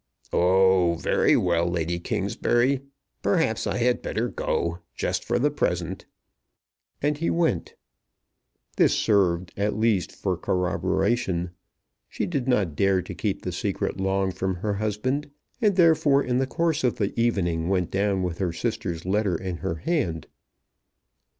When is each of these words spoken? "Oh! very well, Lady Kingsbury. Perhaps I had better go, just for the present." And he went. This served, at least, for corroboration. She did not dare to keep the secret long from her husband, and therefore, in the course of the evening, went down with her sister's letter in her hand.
"Oh! 0.33 0.95
very 0.95 1.37
well, 1.37 1.69
Lady 1.69 1.99
Kingsbury. 1.99 2.81
Perhaps 3.21 3.67
I 3.67 3.77
had 3.77 4.01
better 4.01 4.29
go, 4.29 4.79
just 4.95 5.23
for 5.23 5.37
the 5.37 5.51
present." 5.51 6.07
And 7.03 7.19
he 7.19 7.29
went. 7.29 7.75
This 8.77 8.95
served, 8.95 9.53
at 9.55 9.77
least, 9.77 10.11
for 10.15 10.35
corroboration. 10.35 11.51
She 12.09 12.25
did 12.25 12.47
not 12.47 12.75
dare 12.75 13.03
to 13.03 13.13
keep 13.13 13.43
the 13.43 13.51
secret 13.51 13.99
long 14.01 14.31
from 14.31 14.55
her 14.55 14.73
husband, 14.73 15.29
and 15.61 15.75
therefore, 15.75 16.23
in 16.23 16.39
the 16.39 16.47
course 16.47 16.83
of 16.83 16.95
the 16.95 17.13
evening, 17.15 17.69
went 17.69 17.91
down 17.91 18.23
with 18.23 18.39
her 18.39 18.51
sister's 18.51 19.05
letter 19.05 19.35
in 19.35 19.57
her 19.57 19.75
hand. 19.75 20.25